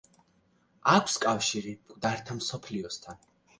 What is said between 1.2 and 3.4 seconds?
კავშირი მკვდართა მსოფლიოსთან.